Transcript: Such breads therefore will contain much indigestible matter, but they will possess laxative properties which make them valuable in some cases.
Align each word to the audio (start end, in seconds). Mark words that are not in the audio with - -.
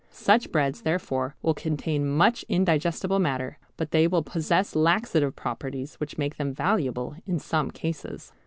Such 0.09 0.51
breads 0.51 0.81
therefore 0.81 1.35
will 1.43 1.53
contain 1.53 2.07
much 2.09 2.43
indigestible 2.49 3.19
matter, 3.19 3.59
but 3.77 3.91
they 3.91 4.07
will 4.07 4.23
possess 4.23 4.75
laxative 4.75 5.35
properties 5.35 5.93
which 5.99 6.17
make 6.17 6.37
them 6.37 6.55
valuable 6.55 7.17
in 7.27 7.37
some 7.37 7.69
cases. 7.69 8.33